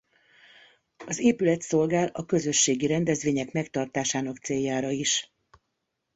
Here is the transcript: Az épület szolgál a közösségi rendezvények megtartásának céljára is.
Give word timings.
Az 1.05 1.19
épület 1.19 1.61
szolgál 1.61 2.07
a 2.07 2.25
közösségi 2.25 2.85
rendezvények 2.87 3.51
megtartásának 3.51 4.37
céljára 4.37 4.89
is. 4.89 5.33